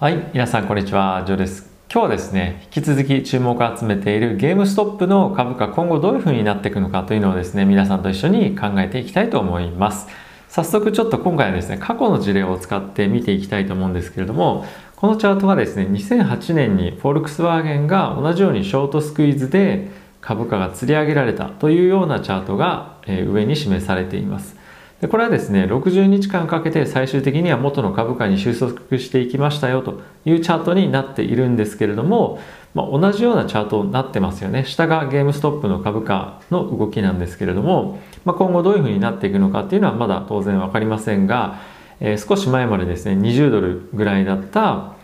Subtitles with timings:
[0.00, 1.70] はい、皆さんこんにちは、ジョーです。
[1.88, 10.08] 今日はですね、引き続き注目を集めているゲームストップの株価今後どういう風になっていくのかというのをですね、皆さんと一緒に考えていきたいと思います。
[10.48, 19.90] 早速ちょっと今回はですね、過去の事例を使って見ていきたいと思うんですけれども、このチャートはですね、2008年にフォルクスワーゲンが同じようにショートスクイーズで
[20.20, 24.63] 株価が釣り上げられたというようなチャートが上に示されています。
[25.04, 32.40] でこれはですね60日間かけて最終的には元の株価に収束していきましたよというチャートになっているんですけれども、
[32.72, 34.64] まあ、同じようなチャートになってますよね。
[34.64, 41.60] 下がゲームストップの株価の動きなんですけれども、まあ、今後どういうふうになっていくのかっていうのはまだ当然分かりませんが、
[42.00, 44.94] えー、少し前までですね20ドルぐらいだった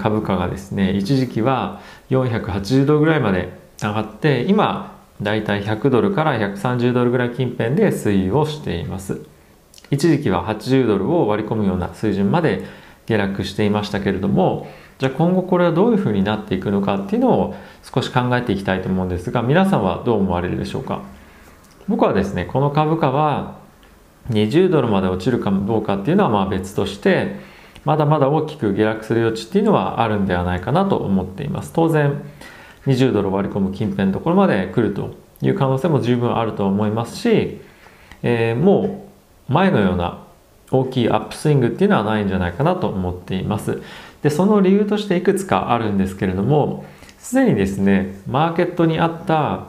[0.00, 9.35] 株価がですね一時期は480ドルぐらいまで上がって今だいたい100ドルから130ドルぐらい近辺で推移をしています。
[9.90, 12.64] 一時期は80ドルを割り込むような水準まで
[13.06, 14.66] 下落していましたけれども
[14.98, 21.02] じゃあ今後これはどういうふうになっていくのかっていうのを少し考えていきたいと思うんですが皆さんはどう思われるでしょうか？
[21.86, 23.58] 僕はですねこの株価は
[24.30, 27.36] 20ドルまで落ちるかどうかっていうのはまあ別として
[27.84, 31.72] まだまだ大きく下落する余地っていうのはあるんではないかなと思っています。
[31.72, 32.22] 当然
[32.86, 37.60] 20ドル割り込む近辺のところまで来るという可能性も十分あると思いますし、
[38.22, 39.05] えー、もう
[39.48, 40.24] 前のような
[40.70, 43.80] 大きいアップスイングっていうのはないんじゃないかなと思っています。
[44.22, 46.84] でその理由としていくつかあるんですけれども
[47.18, 49.66] すでにですねマーケットにあった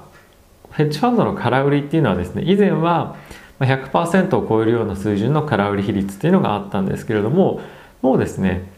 [0.71, 3.15] ヘッジファンドの空売りっていうのはですね以前は
[3.59, 7.61] 100%を超えるような水準の空売り比率っていうのがあったんですけれども
[8.01, 8.69] もうですね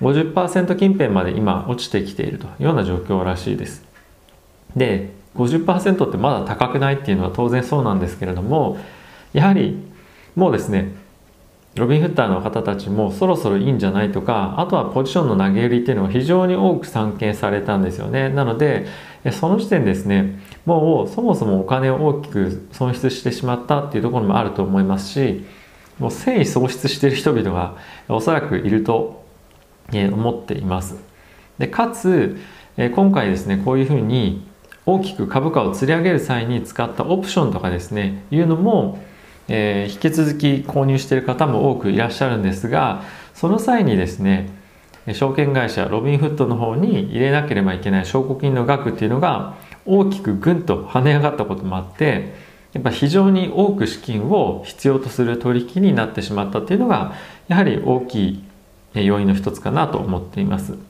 [0.00, 3.84] 50%近辺まで今落ちてきているというような状況らしいです。
[4.76, 8.78] で50%ってまだ高くないっていうのは当然そうなんですけれども
[9.32, 9.87] やはり
[10.38, 10.92] もうですね
[11.74, 18.28] ロビンフッターの方たちもそろそろいいんじゃないとかあとはポジションの投げ売りっていうのが非常に多く散見されたんですよね。
[18.30, 18.86] なので
[19.32, 25.44] その時点ですねもうそもそもお金を大きく損失してしまったっていうところもあると思いますし
[25.98, 27.76] もう繊維喪失している人々が
[28.08, 29.24] おそらくいると
[29.92, 30.96] 思っています。
[31.58, 32.38] でかつ
[32.76, 34.46] 今回ですねこういうふうに
[34.86, 38.98] 大きく株価を釣り上げる際に使ったオプションとかですねいうのも、
[39.48, 43.02] えー、引き続き購入している方も多くいらっしゃるんですが
[43.34, 44.50] その際にですね
[45.14, 52.34] 証券会社ロビンフットの方に入れなければいけない証拠金の額っていうのが大きくぐんと跳ね上がったこともあって
[52.74, 57.14] やっぱ非常に多く資金を必要とする取引になってしまったっていうのが
[57.48, 58.44] やはり大きい
[58.94, 60.87] 要因の一つかなと思っています。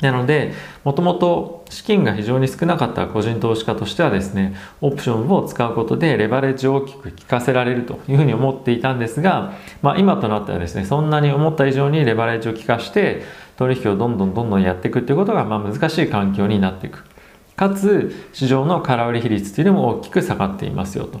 [0.00, 9.52] なので、もともと資金が非常に少なかった個人投資家としてはですね、オプションを使うことでレバレッジを大きく効かせられるというふうに思っていたんですが、
[9.82, 13.22] まあ今となってはですね、そんなに思った以上にレバレッジを効かして
[13.56, 17.04] 取引をどんどんどんどんやっていくっていうことがまあ難しい環境になっていく。
[17.56, 21.20] かつ、市場の空売り比率っていうのも大きく下がっていますよと。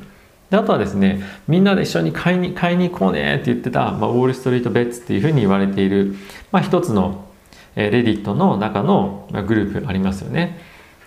[0.50, 6.16] であとはですね、みんなで一緒に買いに買いに行こうねって言ってた、まあ、ウォールストリートベッツっていうふうに言われている、
[6.52, 7.24] まあ、一つの
[7.76, 10.58] レディットの中のグループありますよね。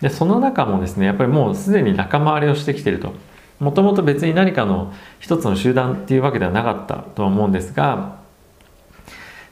[0.01, 3.13] で、その中もですね、やっぱりもうすでに仲間割れをしてきてると。
[3.59, 8.19] もともと別に何かの一つの集団っていうわけではなかったとは思うんですが、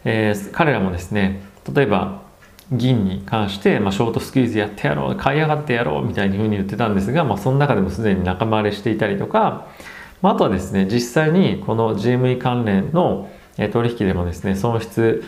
[0.04, 1.42] えー、彼らもですね、
[1.74, 2.22] 例えば
[2.72, 9.68] 銀に関して、まあ、ショートスクイーズやってやろう、買い上がってやろうみたいにふうに言ってたんですが、まあ、その中でもすでに仲間割れしていたりとか、
[10.22, 13.30] まあ、あとはですね、実際にこの GME 関連の
[13.72, 15.24] 取引でもですね、損失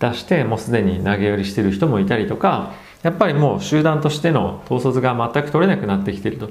[0.00, 2.72] 出してもうすでに投げ売りしてる人もいたりとか
[3.02, 6.50] やっぱりもう集団としての統率が全く取れなくなってきていると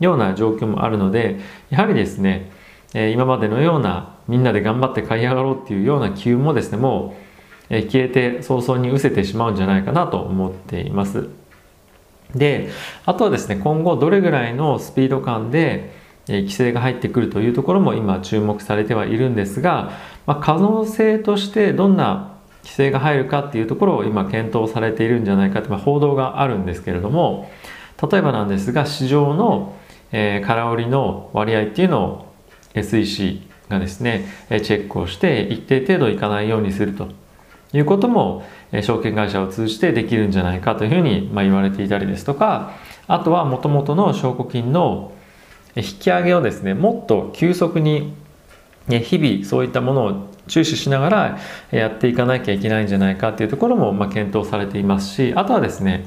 [0.00, 1.40] ような状況もあるので
[1.70, 2.50] やはりですね
[2.94, 7.16] 今までのようなみんなで頑張って買い上がろうっていうような機運もですねも
[7.70, 11.28] う消えて早々に失せてしまうんじゃないかなと思っています。
[12.34, 12.70] で
[13.06, 15.94] あとはですね今後どれぐらいのスピード感で
[16.26, 19.92] 規制が入ってくるというところも今注目されてはいるんですが、
[20.26, 22.33] まあ、可能性としてどんな
[22.64, 27.50] 規制が入るかっていうところを今検討されているんじゃないかという報道があるんですけれども
[28.10, 29.76] 例えばなんですが市場の、
[30.10, 32.34] えー、空売りの割合っていうのを
[32.74, 37.08] SEC がですねチェックをして一定程度いかないようにすると
[37.72, 38.44] いうことも
[38.82, 42.72] 証券会社を通じてできるんじゃないかというふうにまあ言われていたりですとか
[43.06, 45.12] あとはもともとの証拠金の
[45.76, 48.14] 引き上げをですねもっと急速に
[48.88, 51.38] 日々そういったものを注視しながら
[51.70, 56.06] やっていかなきゃいけないんじゃないかっていうところもま検討されていますしあとはですね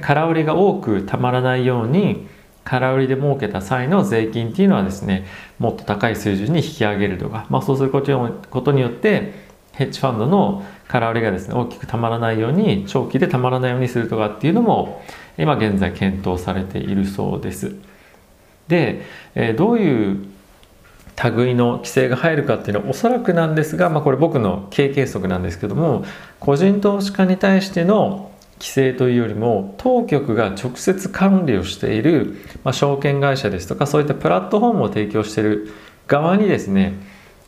[0.00, 2.26] 空売りが多くたまらないように
[2.64, 5.26] 空売りで儲けた際の税金っていうのはですね
[5.58, 9.32] もっと高い水準に引き上げるとか、まあ、そうすることによって
[9.72, 15.02] ヘッジファンドの空売りがですね大きくたまらないように長期でたまらないようにするとかっていうのも
[15.38, 17.76] 今現在検討されているそうです。
[18.66, 19.02] で、
[19.34, 20.26] えどういう
[21.36, 26.04] 類の規制が入るかっていうのはおそらくなんですが、まあ、これ僕の経験則なんですけども
[26.38, 28.30] 個人投資家に対しての
[28.60, 35.72] 規制というよりも当局が直接管理をしている、まあ、証券会社ですとかそういったプラットフォームを提供している
[36.06, 36.94] 側にですね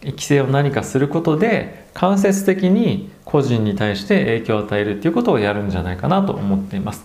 [0.02, 7.04] 規制を何かすることで間接的に個人に対して影響を与えるっていうことをやるんじゃないかなと思っています。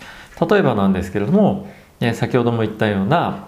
[0.50, 1.68] 例えばなんですけれども
[2.14, 3.48] 先ほども言ったような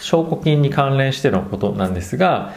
[0.00, 2.52] 証拠金に関連してのことなんですが、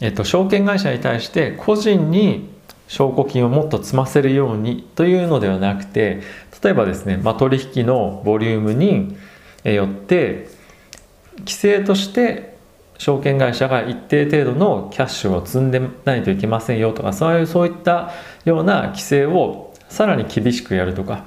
[0.00, 2.48] えっと、証券会社に対して個人に
[2.86, 6.22] 証拠金をもっと積ませるようにというのではなくて
[6.62, 9.16] 例えばですね、まあ、取引のボリュームに
[9.64, 10.48] よって
[11.40, 12.56] 規制として
[12.96, 18.10] 証券会社が一定程度のキャッシュを積んでないといけませんよとかそういうそういった
[18.44, 21.24] ような規制をさらに厳しくやるとか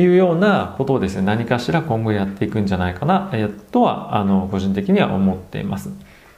[0.00, 5.90] いうようなことをですね何かしら今後やっていくんじゃないかな、えとはあの個人的には思っています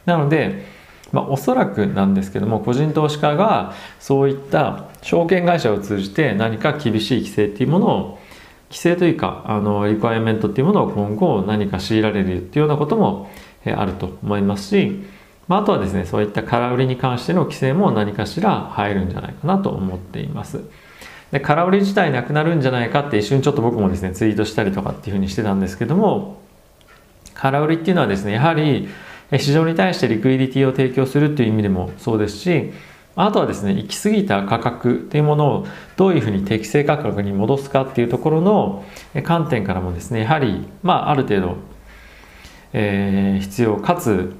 [0.04, 0.64] なので、
[1.12, 8.18] まあ、おそらくなんですけども個人投資家がそういった証券会社を通じて何か厳しい規制っていうものを
[8.70, 13.30] 規制というかあのリクワイアメントっていうものを今後何か強いられるっていうようなことも
[13.66, 15.04] あると思いますし、
[15.46, 20.62] まあ、あとはですねそういった空売りに関しての規制も何かしら入るんじゃないかなと思っています。
[21.32, 26.40] で空売り自体なくなるんじゃないかって一瞬ちょっと僕もですねツイートしたりとかっていうふうにしてたんですけども
[27.34, 28.88] 空売りっていうのはですねやはり
[29.38, 32.70] 市場に対してリクイディティを提供するっていう意味でもそうですし
[33.16, 38.84] あとはですね行き過ぎた価格っていうものをどういうふうに適正価格に戻すかっていうところの
[39.24, 41.56] 観点からもですねやはりまあある程度、
[42.74, 44.34] えー、必要かつ、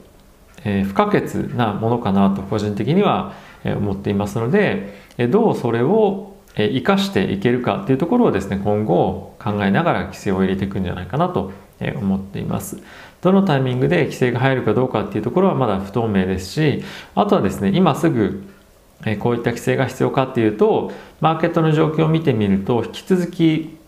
[0.65, 1.23] えー、不可欠
[1.55, 3.35] なものかなと個人的には
[3.65, 4.95] 思っていますので
[5.31, 11.53] どうそれをえ生かしていけるかっていうところをですね今後考えながら規制を入れていくんじゃないかなと
[11.97, 12.79] 思っています。
[13.23, 16.83] どのタイミングで規制が入るかどうかっていうところはまだ不透明ですし
[17.15, 18.43] あとはですね今すぐ
[19.21, 23.79] こういった規制が必要かっていうとマーケットの状況を見てみると引き続き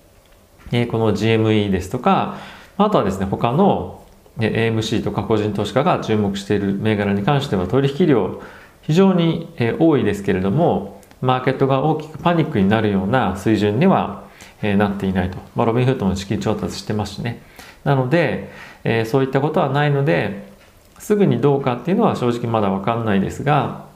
[0.71, 2.39] この GME ですとか
[2.77, 4.05] あとはですね他の
[4.39, 8.43] AMC とか個人投資家が注目している銘柄に関しては取引量
[8.83, 10.94] 非常に多いですけれども
[11.25, 14.25] マーケットが大きくパニックになるような水準には、
[14.63, 17.43] えなっていないと、まあ、ロビンフットも資金調達してますしね。
[17.83, 18.51] なので、
[18.85, 20.55] え、そういったことはないので
[20.99, 23.87] すぐにどうかっていうのは正直まだ分かんないですが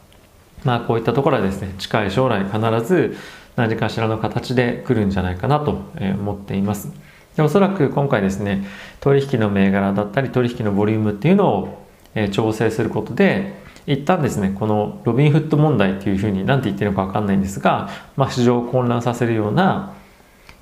[0.64, 3.16] まあこういったところはですね近い将来必ず
[3.56, 6.92] 何かしらの形で来るんじゃないかなと思っています。
[7.36, 8.66] でおそらく今回ですね
[9.00, 11.86] 取引の銘柄だったり取引のボリュームっていうのを
[12.32, 13.54] 調整することで
[13.88, 14.54] 一旦ですね。
[14.54, 19.94] このロビンフッド問題っていうふうに何て言ってるのか分かんないんですが、まあ、市場を混乱させるような、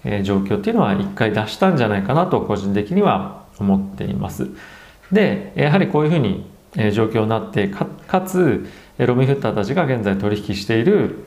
[0.05, 4.49] えー、状況っていうのは一回出したんじゃないかなと個人的には思っています。
[5.11, 8.65] でやはりこういうふうに、えー、状況になってかつ
[8.97, 11.25] ロビンフッターたちが現在取引している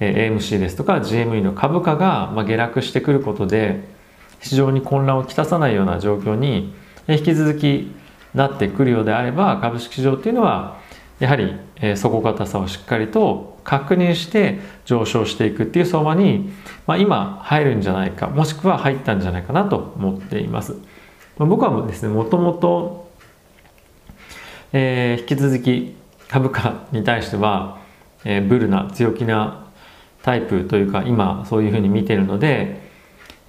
[0.00, 3.84] AMC ですとか GME の株価がまあ下落してくることで
[4.40, 6.74] 市場に混乱をきたさないような状況に
[7.06, 7.92] 引き続き
[8.34, 10.82] なってくるようであれば株式市場っていうのは
[11.24, 16.52] やはり、え、底堅さをしっかりと確認して上昇していくっていう相場に、
[16.86, 20.74] まあ、今入るんじゃないかもしくは入ったんじゃないかなと思っています。
[21.38, 23.10] まあ、僕はですねもともと、
[24.74, 25.96] えー、引き続き
[26.28, 27.78] 株価に対しては、
[28.26, 29.64] えー、ブルな強気な
[30.22, 32.82] タイプというか今そういうふうに見てるので、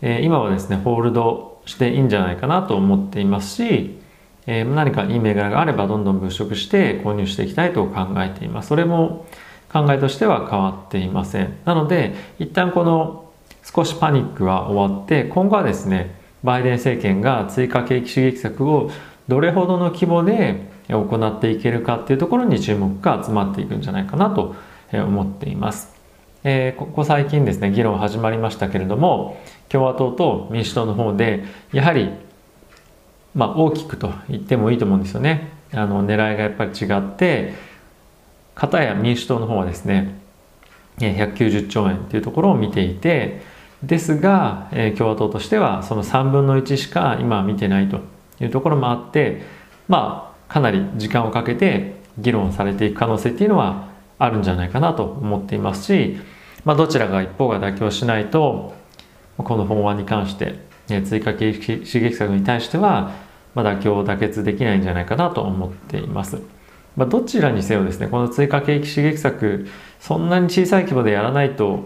[0.01, 3.99] えー、今はですねホールドしていいんじゃないかなと思っていますし
[4.47, 8.69] えー、何かいい銘柄があればどんどん物色して購入していきたいと考えています。
[8.69, 9.25] それも
[9.71, 11.57] 考えとしては変わっていません。
[11.65, 13.25] なので、一旦この
[13.63, 18.91] 少しパニックは終わって、今後はですね、バイデン政権が追加景気刺激策を
[19.27, 24.55] どれほどの規模で行っていけるかっていうところに注目が集まっていくんじゃないかなと
[24.93, 25.95] 思っています。
[26.43, 32.11] えー、ここ最近ですね、議論始まりましたけれども、共和党と民主党の方で、やはり
[33.35, 35.51] まあ、大きくと言ってもいいと思うんですよね。
[35.73, 37.53] あの狙いがやっぱり違って
[38.55, 40.15] 片や民主党の方はですね
[40.99, 43.41] 190兆円というところを見ていて
[43.83, 47.99] ですが、え共和党としてはその3分の1しか今見てないと
[48.39, 49.43] いうところもあって
[49.87, 56.17] まあかなり時間をかけて議論されていく可能性っていうのはあるんじゃないかなと思っていますし、
[56.63, 58.73] まあ、どちらが一方が妥協しないと
[59.37, 60.55] この法案に関して
[60.87, 63.24] 追加刺激策に対しては
[63.55, 66.41] まあ、妥協妥結できないんじゃないかなと思っています。
[66.95, 69.67] まあ、どちらにせよですねこの追加景気刺激策
[69.99, 71.85] そんなに小さい規模でやらないと、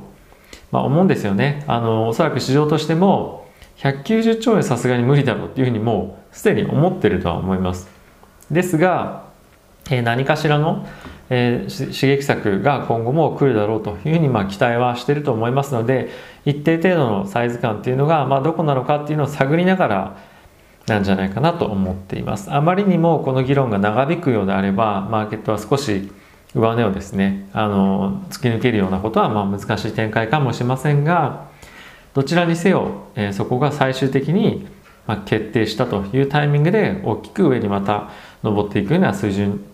[0.71, 3.47] まあ、思うんですよねあのおそらく市場としても
[3.77, 7.89] 190兆円さすがに無理だろうっていうふうにもうすでに思ってるとは思います
[8.51, 9.29] ですが、
[9.89, 10.87] えー、何かしらの、
[11.29, 16.09] えー、刺激策が今後も来るだろうというふうにまあ期待はしてると思いますので
[16.45, 20.28] 一定程度のサイズ感っていうのが、まあ、どこなのかっていうのを探りながら
[20.89, 22.51] なんじゃないかなと思っています。
[22.51, 26.11] あまりにもこの議論が長引くようであればマーケットは少し
[26.55, 31.47] 上値をですねあの突き抜けるようなことはまあ難しい展開かもしれませんが
[32.13, 34.67] どちらにせよ、えー、そこが最終的に
[35.09, 38.11] ま決定したというタイミングで大きく上にまた
[38.43, 39.65] 上っていくような水準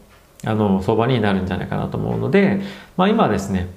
[0.46, 2.62] あの相場になるんじゃないかなと思うので、
[2.96, 3.68] まあ、今はですね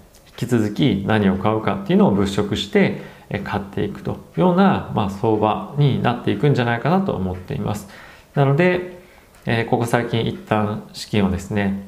[0.40, 3.00] 引き続き何を買うかっていうのを物色して
[3.44, 7.88] 買っていくというような、まあ、相場になっていくんじゃないかなと思っています。
[8.34, 8.98] なので、
[9.44, 11.86] え、ここ最近一旦資金をですね、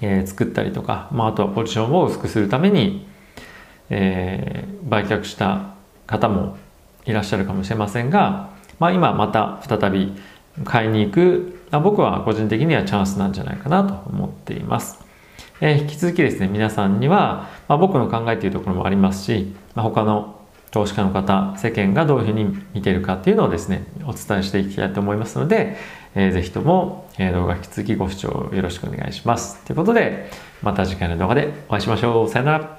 [0.00, 3.06] え、作ったりとか、まあ、あとはポジションを薄くするために、
[3.90, 5.74] えー、売却した
[6.06, 6.56] 方も
[7.04, 10.12] いらっしゃるかもしれませんが、まあ、今また再び
[10.64, 15.04] 買いに行く僕は個人的にはチャンスなんじゃないかなと思っています。
[15.60, 20.37] えー、引き続きですね皆さんには、まあ、僕の考えというところもありますし、まあ、他の
[20.70, 25.76] 投資家の方世間がどういうふうに見てるかっていうのをですねお伝えしていきたいと思いますので、
[26.14, 29.64] えー、ぜひとも、えー、動画引き続きご視聴よろしくお願いします。
[29.64, 30.30] ということで
[30.62, 32.28] また次回の動画でお会いしましょう。
[32.28, 32.77] さよなら。